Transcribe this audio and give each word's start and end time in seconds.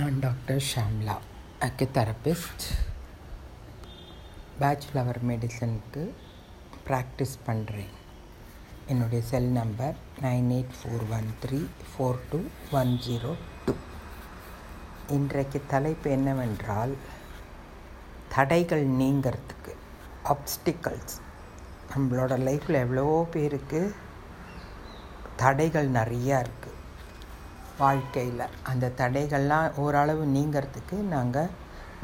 நான் 0.00 0.18
டாக்டர் 0.20 0.60
ஷாம்லா 0.66 1.14
அக்கெத்தெரபிஸ்ட் 1.60 2.64
பேச்சுலவர் 4.60 5.18
மெடிசனுக்கு 5.22 6.02
ப்ராக்டிஸ் 6.86 7.34
பண்ணுறேன் 7.46 7.90
என்னுடைய 8.86 9.20
cell 9.22 9.50
number 9.52 9.96
nine 10.22 10.48
eight 10.50 10.76
four 10.78 11.04
one 11.10 11.28
three 11.40 11.60
four 11.90 12.20
two 12.30 12.40
one 12.72 12.92
zero 13.06 13.32
two 13.66 13.74
இன்றைக்கு 15.08 15.60
தலைப்பு 15.66 16.10
என்னவென்றால் 16.10 16.94
தடைகள் 18.36 18.86
நீங்கிறதுக்கு 18.98 19.74
அப்டிக்கல்ஸ் 20.28 21.16
நம்மளோட 21.94 22.38
லைஃப்பில் 22.42 22.82
எவ்வளவோ 22.82 23.18
பேருக்கு 23.30 23.82
தடைகள் 25.36 25.90
நிறையா 25.90 26.38
இருக்குது 26.38 26.69
வாழ்க்கையில். 27.82 28.44
அந்த 28.70 28.92
தடைகள்லாம் 29.00 29.76
ஓரளவு 29.84 30.24
நீங்கிறதுக்கு 30.36 30.96
நாங்கள் 31.14 31.52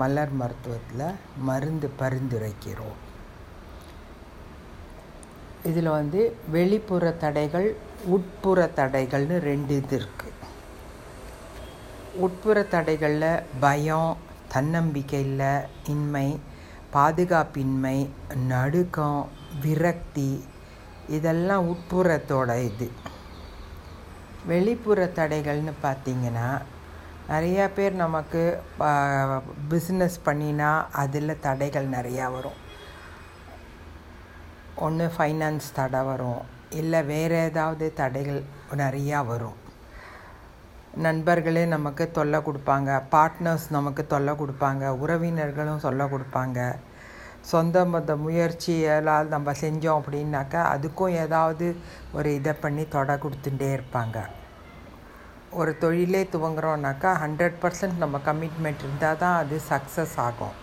மலர் 0.01 0.33
மருத்துவத்தில் 0.41 1.19
மருந்து 1.49 1.89
பரிந்துரைக்கிறோம். 2.01 2.99
இதில் 5.69 5.95
வந்து 5.99 6.21
வெளிப்புற 6.57 7.05
தடைகள் 7.25 7.69
உட்புற 8.17 8.67
தடைகள்னு 8.81 9.37
ரெண்டு 9.51 9.73
இது 9.81 9.97
இருக்குது 10.01 10.35
உட்புற 12.25 12.59
தடைகளில் 12.75 13.43
பயம் 13.65 14.13
தன்னம்பிக்கை 14.53 15.21
இல்லை 15.29 15.55
இன்மை 15.95 16.29
பாதுகாப்பின்மை 16.95 17.97
நடுக்கம் 18.53 19.23
விரக்தி 19.65 20.31
இதெல்லாம் 21.17 21.67
உட்புறத்தோட 21.73 22.51
இது. 22.69 22.89
வெளிப்புற 24.47 25.05
தடைகள்னு 25.17 25.73
பார்த்திங்கன்னா 25.83 26.49
நிறையா 27.29 27.65
பேர் 27.77 27.95
நமக்கு 28.03 28.43
பிஸ்னஸ் 29.71 30.19
பண்ணினா 30.25 30.71
அதில் 30.93 31.41
தடைகள் 31.41 31.89
நிறையா 31.89 32.27
வரும். 32.33 32.59
ஒன்று 34.77 35.13
ஃபைனான்ஸ் 35.19 35.69
தடை 35.75 36.01
வரும். 36.01 36.43
இல்லை 36.71 37.03
வேறு 37.03 37.37
ஏதாவது 37.49 37.93
தடைகள் 38.01 38.43
நிறையா 38.83 39.27
வரும். 39.27 39.57
நண்பர்களே 41.07 41.65
நமக்கு 41.67 42.11
தொல்லை 42.11 42.41
கொடுப்பாங்க. 42.41 42.91
பார்ட்னர்ஸ் 43.15 43.67
நமக்கு 43.71 44.07
தொல்லை 44.07 44.35
கொடுப்பாங்க. 44.35 44.85
உறவினர்களும் 45.05 45.85
சொல்ல 45.87 46.05
கொடுப்பாங்க. 46.05 46.61
சொந்த 47.51 47.85
மொத்த 47.93 48.13
முயற்சியெல்லாம் 48.25 49.29
நம்ம 49.35 49.53
செஞ்சோம் 49.61 49.99
அப்படின்னாக்கா 50.01 50.61
அதுக்கும் 50.75 51.17
ஏதாவது 51.25 51.67
ஒரு 52.17 52.31
இதை 52.39 52.53
பண்ணி 52.65 52.85
தொடை 52.95 53.15
கொடுத்துட்டே 53.25 53.69
இருப்பாங்க. 53.77 54.19
ஒரு 55.61 55.73
தொழிலே 55.83 56.23
துவங்குறோன்னாக்கா 56.33 57.11
ஹண்ட்ரட் 57.25 57.59
பர்சன்ட் 57.63 58.03
நம்ம 58.03 58.21
கமிட்மெண்ட் 58.29 58.83
இருந்தால் 58.85 59.21
தான் 59.23 59.37
அது 59.43 59.57
சக்ஸஸ் 59.71 60.17
ஆகும். 60.27 60.57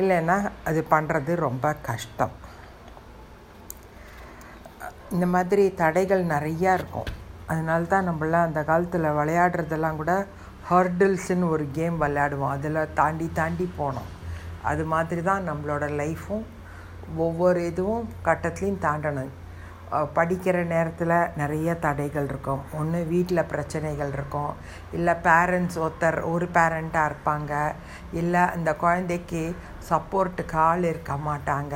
இல்லைன்னா 0.00 0.36
அது 0.70 0.80
பண்ணுறது 0.90 1.34
ரொம்ப 1.46 1.72
கஷ்டம். 1.88 2.34
இந்த 5.14 5.26
மாதிரி 5.34 5.64
தடைகள் 5.82 6.24
நிறையா 6.34 6.72
இருக்கும். 6.78 7.10
அதனால 7.52 7.82
தான் 7.94 8.08
நம்மளாம் 8.08 8.48
அந்த 8.48 8.60
காலத்தில் 8.70 9.14
விளையாடுறதெல்லாம் 9.20 10.00
கூட 10.02 10.12
ஹர்டில்ஸ்னு 10.70 11.52
ஒரு 11.54 11.64
கேம் 11.78 11.96
விளையாடுவோம். 12.02 12.54
அதில் 12.56 12.92
தாண்டி 13.00 13.28
தாண்டி 13.38 13.66
போனோம். 13.78 14.10
அது 14.62 14.84
மாதிரி 14.84 15.22
தான் 15.22 15.46
நம்மளோட 15.50 15.84
லைஃப்பும் 16.00 16.46
ஒவ்வொரு 17.16 17.66
இதுவும் 17.66 18.08
கட்டத்துலேயும் 18.24 18.82
தாண்டணும். 18.86 19.32
படிக்கிற 20.16 20.56
நேரத்தில் 20.72 21.14
நிறைய 21.36 21.70
தடைகள் 21.84 22.26
இருக்கும். 22.30 22.60
ஒன்று 22.78 22.98
வீட்டில் 23.04 23.48
பிரச்சனைகள் 23.52 24.12
இருக்கும். 24.16 24.52
இல்லை 24.96 25.14
பேரண்ட்ஸ் 25.24 25.78
ஒருத்தர் 25.84 26.18
ஒரு 26.32 26.48
பேரண்ட்டாக 26.54 27.10
இருப்பாங்க. 27.10 27.52
இல்லை 28.12 28.40
அந்த 28.40 28.74
குழந்தைக்கு 28.74 29.42
சப்போர்ட்டுக்கு 29.88 30.56
ஆள் 30.68 30.84
இருக்க 30.84 31.14
மாட்டாங்க. 31.28 31.74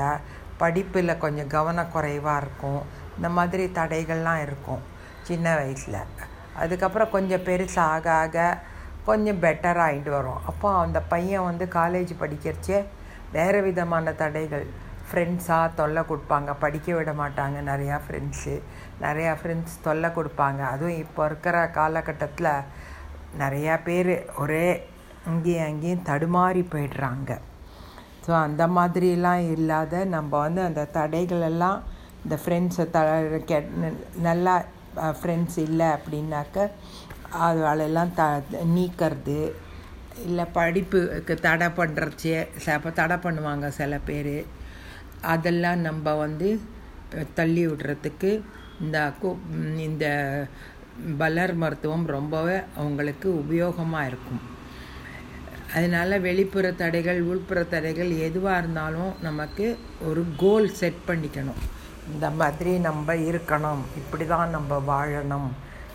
படிப்பில் 0.63 1.21
கொஞ்சம் 1.25 1.53
கவனக்குறைவாக 1.57 2.43
இருக்கும். 2.43 2.83
இந்த 3.17 3.29
மாதிரி 3.39 3.65
தடைகள்லாம் 3.79 4.43
இருக்கும் 4.43 4.83
சின்ன 5.23 5.55
வயசில். 5.55 6.01
அதுக்கப்புறம் 6.63 7.11
கொஞ்சம் 7.11 7.45
பெருசாக 7.49 7.95
ஆக 7.97 8.13
ஆக 8.13 8.39
கொஞ்சம் 9.09 9.41
பெட்டர் 9.45 9.81
ஆகிட்டு 9.87 10.11
வரும். 10.17 10.41
அப்போ 10.51 10.69
அந்த 10.85 10.99
பையன் 11.13 11.47
வந்து 11.51 11.65
காலேஜ் 11.79 12.13
படிக்கிறச்சே 12.23 12.79
வேறு 13.37 13.61
விதமான 13.69 14.13
தடைகள். 14.23 14.67
ஃப்ரெண்ட்ஸாக 15.09 15.75
தொல்லை 15.79 16.03
கொடுப்பாங்க. 16.11 16.51
படிக்க 16.65 16.89
விட 16.99 17.11
மாட்டாங்க. 17.23 17.59
நிறையா 17.71 17.97
ஃப்ரெண்ட்ஸு 18.05 18.55
நிறையா 19.05 19.33
ஃப்ரெண்ட்ஸ் 19.41 19.77
தொல்லை 19.87 20.11
கொடுப்பாங்க. 20.19 20.61
அதுவும் 20.75 21.01
இப்போ 21.05 21.23
இருக்கிற 21.31 21.57
காலகட்டத்தில் 21.79 22.53
நிறையா 23.43 23.75
பேர் 23.89 24.15
ஒரே 24.43 24.67
இங்கேயும் 25.33 25.67
அங்கேயும் 25.69 26.07
தடுமாறி 26.11 26.63
போயிடுறாங்க. 26.73 27.33
ஸோ 28.25 28.33
அந்த 28.47 28.63
மாதிரிலாம் 28.77 29.43
இல்லாத 29.55 30.05
நம்ம 30.17 30.33
வந்து 30.47 30.61
அந்த 30.69 30.83
தடைகளெல்லாம் 30.99 31.79
இந்த 32.25 32.37
ஃப்ரெண்ட்ஸை 32.43 32.85
த 32.95 33.01
நல்லா 34.29 34.55
ஃப்ரெண்ட்ஸ் 35.21 35.59
இல்லை 35.69 35.89
அப்படின்னாக்க 35.97 36.69
அதெல்லாம் 37.47 38.13
த 38.19 38.25
நீக்கிறது 38.75 39.39
இல்லை 40.27 40.45
படிப்புக்கு 40.57 41.35
தடை 41.47 41.69
பண்ணுறச்சே 41.79 42.37
சில 42.65 42.93
தடை 43.01 43.17
பண்ணுவாங்க 43.25 43.69
சில 43.79 43.99
பேர். 44.09 44.37
அதெல்லாம் 45.35 45.81
நம்ம 45.89 46.15
வந்து 46.25 46.49
தள்ளி 47.39 47.63
விடுறதுக்கு 47.71 48.31
இந்த 48.85 48.99
இந்த 49.89 50.07
பலர் 51.23 51.55
மருத்துவம் 51.63 52.07
ரொம்பவே 52.17 52.57
அவங்களுக்கு 52.81 53.29
உபயோகமாக 53.43 54.09
இருக்கும். 54.11 54.43
அதனால் 55.77 56.23
வெளிப்புற 56.27 56.67
தடைகள் 56.83 57.21
உள்புற 57.31 57.61
தடைகள் 57.75 58.11
எதுவாக 58.27 58.61
இருந்தாலும் 58.63 59.13
நமக்கு 59.29 59.67
ஒரு 60.09 60.23
கோல் 60.43 60.69
செட் 60.81 61.01
பண்ணிக்கணும். 61.09 61.63
இந்த 62.13 62.27
மாதிரி 62.41 62.73
நம்ம 62.89 63.15
இருக்கணும். 63.29 63.83
இப்படி 64.01 64.27
தான் 64.33 64.55
நம்ம 64.57 64.79
வாழணும். 64.93 65.51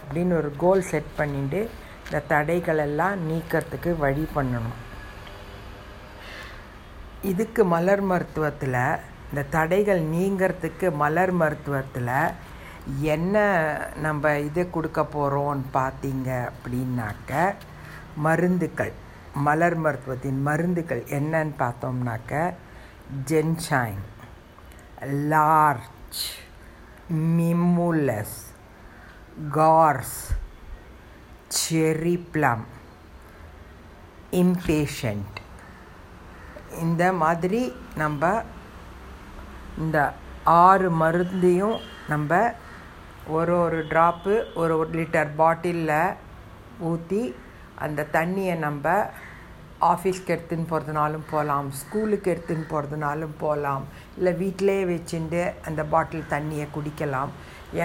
அப்படின்னு 0.10 0.34
ஒரு 0.38 0.56
கோல் 0.58 0.82
செட் 0.82 1.16
பண்ணிட்டு 1.18 1.70
இந்த 2.06 2.22
தடைகளெல்லாம் 2.30 3.18
நீக்கிறதுக்கு 3.30 3.98
வழி 3.98 4.28
பண்ணணும். 4.36 4.78
இதுக்கு 7.24 7.66
மலர் 7.66 8.02
மருத்துவத்தில் 8.02 8.82
இந்த 9.32 9.42
தடைகள் 9.50 10.02
நீங்கிறதுக்கு 10.02 10.92
மலர் 10.96 11.32
மருத்துவத்தில் 11.32 12.16
என்ன 13.02 13.36
நம்ம 13.96 14.40
இது 14.40 14.70
கொடுக்க 14.70 15.02
போகிறோம்னு 15.04 15.66
பார்த்தீங்க 15.74 16.30
அப்படின்னாக்க 16.52 17.54
மருந்துக்கள் 18.18 18.94
மலர் 19.34 19.78
மருத்துவத்தின் 19.78 20.42
மருந்துகள் 20.42 21.04
என்னன்னு 21.18 21.54
பார்த்தோம்னாக்க 21.60 22.54
gentian 23.32 24.04
larch 25.30 26.24
mimulus 27.36 28.49
gorse 29.48 30.18
cherry 31.58 32.16
plum 32.32 32.64
impatiens 34.34 35.38
இந்த 36.80 37.04
மாதிரி 37.14 37.62
நம்ம 37.96 38.24
இந்த 39.78 40.00
ஆறு 40.58 40.90
மருந்தையும் 41.00 41.78
நம்ம 42.08 42.42
ஒரு 43.30 43.54
ஒரு 43.60 43.80
ட்ராப்பு 43.90 44.36
ஒரு 44.56 44.76
ஒரு 44.78 44.92
லிட்டர் 44.94 45.32
பாட்டிலில் 45.36 46.16
ஊற்றி 46.82 47.24
அந்த 47.78 48.08
தண்ணியை 48.12 48.58
நம்ம 48.60 48.86
ஆஃபீஸ்க்கு 49.92 50.34
எடுத்துன்னு 50.36 50.70
போகிறதுனாலும் 50.72 51.26
போகலாம் 51.32 51.68
ஸ்கூலுக்கு 51.80 52.32
எடுத்துன்னு 52.34 52.66
போகிறதுனாலும் 52.72 53.36
போகலாம் 53.44 53.84
இல்லை 54.18 54.34
வீட்டிலே 54.42 54.78
வச்சுட்டு 54.92 55.42
அந்த 55.68 55.82
பாட்டில் 55.94 56.32
தண்ணியை 56.34 56.66
குடிக்கலாம். 56.76 57.32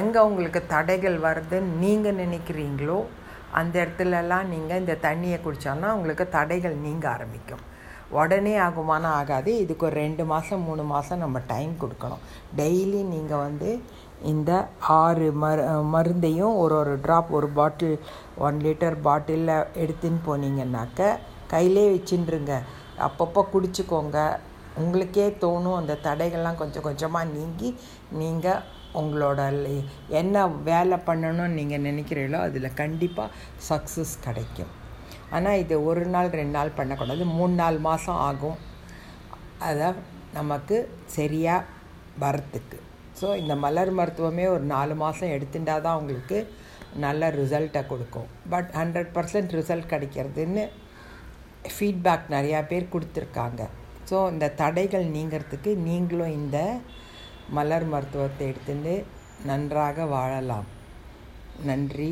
எங்கே 0.00 0.20
உங்களுக்கு 0.28 0.60
தடைகள் 0.74 1.18
வருதுன்னு 1.26 1.76
நீங்கள் 1.84 2.20
நினைக்கிறீங்களோ 2.24 2.98
அந்த 3.60 3.74
இடத்துலலாம் 3.82 4.50
நீங்கள் 4.54 4.80
இந்த 4.82 4.94
தண்ணியை 5.06 5.38
குடித்தோன்னா 5.42 5.90
உங்களுக்கு 5.98 6.24
தடைகள் 6.38 6.76
நீங்க 6.86 7.06
ஆரம்பிக்கும். 7.14 7.62
உடனே 8.20 8.54
ஆகுமானா 8.64 9.10
ஆகாது. 9.20 9.50
இதுக்கு 9.64 9.86
ஒரு 9.88 9.96
ரெண்டு 10.04 10.24
மாதம் 10.32 10.64
மூணு 10.68 10.82
மாதம் 10.94 11.22
நம்ம 11.24 11.38
டைம் 11.52 11.74
கொடுக்கணும். 11.82 12.24
டெய்லி 12.60 13.02
நீங்கள் 13.14 13.42
வந்து 13.46 13.70
இந்த 14.32 14.50
ஆறு 14.98 15.28
மரு 15.42 15.62
மருந்தையும் 15.94 16.54
ஒரு 16.62 16.74
ஒரு 16.80 16.92
ட்ராப் 17.04 17.30
ஒரு 17.38 17.48
பாட்டில் 17.58 17.96
ஒன் 18.46 18.58
லிட்டர் 18.66 18.98
பாட்டிலில் 19.06 19.68
எடுத்துன்னு 19.82 20.20
போனீங்கன்னாக்க 20.28 21.08
கையிலே 21.54 21.84
வச்சுட்டுருங்க 21.94 22.54
அப்பப்போ 23.06 23.42
குடிச்சிக்கோங்க. 23.54 24.18
உங்களுக்கே 24.82 25.26
தோணும் 25.42 25.78
அந்த 25.80 25.94
தடைகள்லாம் 26.06 26.60
கொஞ்சம் 26.62 26.86
கொஞ்சமாக 26.86 27.32
நீங்கி 27.34 27.68
நீங்கள் 28.20 28.62
உங்களோட 29.00 29.40
என்ன 30.20 30.46
வேலை 30.70 30.96
பண்ணணும்னு 31.08 31.56
நீங்கள் 31.58 31.84
நினைக்கிறீங்களோ 31.88 32.38
அதில் 32.46 32.76
கண்டிப்பாக 32.80 33.34
சக்ஸஸ் 33.68 34.14
கிடைக்கும். 34.26 34.72
ஆனால் 35.36 35.60
இது 35.62 35.74
ஒரு 35.90 36.04
நாள் 36.14 36.28
ரெண்டு 36.40 36.56
நாள் 36.58 36.76
பண்ணக்கூடாது. 36.78 37.24
மூணு 37.36 37.54
நாலு 37.62 37.78
மாதம் 37.88 38.20
ஆகும். 38.28 38.58
அதை 39.68 39.88
நமக்கு 40.38 40.76
சரியாக 41.16 41.68
வரத்துக்கு 42.22 42.78
ஸோ 43.20 43.26
இந்த 43.40 43.54
மலர் 43.64 43.90
மருத்துவமே 43.98 44.44
ஒரு 44.54 44.64
நாலு 44.74 44.94
மாதம் 45.02 45.32
எடுத்துட்டா 45.34 45.74
தான் 45.86 45.98
உங்களுக்கு 46.00 46.38
நல்ல 47.04 47.28
ரிசல்ட்டை 47.40 47.82
கொடுக்கும். 47.92 48.28
பட் 48.52 48.70
ஹண்ட்ரட் 48.80 49.12
பர்சன்ட் 49.16 49.54
ரிசல்ட் 49.58 49.92
கிடைக்கிறதுன்னு 49.92 50.64
ஃபீட்பேக் 51.72 52.26
நிறையா 52.28 52.60
பேர் 52.66 52.92
கொடுத்துருக்காங்க. 52.92 53.62
ஸோ 54.10 54.16
இந்த 54.32 54.46
தடைகள் 54.60 55.06
நீங்கிறதுக்கு 55.16 55.70
நீங்களும் 55.88 56.32
இந்த 56.40 56.58
மலர் 57.50 57.86
மருத்துவத்தை 57.86 58.46
எடுத்துட்டு 58.46 58.94
நன்றாக 59.50 60.04
வாழலாம். 60.04 60.68
நன்றி. 61.64 62.10